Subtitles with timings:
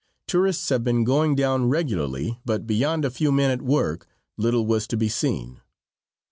[0.27, 4.87] Tourists have been going down regularly, but beyond a few men at work, little was
[4.87, 5.61] to be seen.